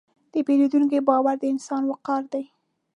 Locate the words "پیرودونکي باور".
0.47-1.35